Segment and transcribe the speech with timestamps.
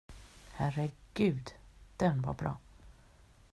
[0.57, 1.51] Herregud,
[1.99, 2.55] den var bra!